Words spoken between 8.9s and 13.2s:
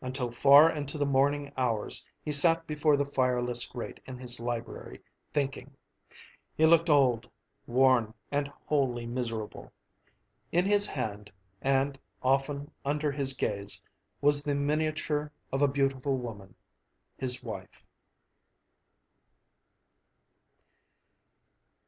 miserable. In his hand, and often under